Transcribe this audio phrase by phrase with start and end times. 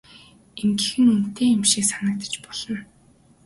[0.61, 2.79] Ингэх нь үнэтэй юм шиг санагдаж болно.